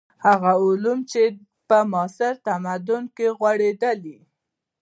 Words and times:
هغه 0.25 0.51
علوم 0.65 0.99
چې 1.11 1.23
په 1.67 1.77
معاصر 1.91 2.33
تمدن 2.47 3.03
کې 3.15 3.27
غوړېدلي. 3.37 4.17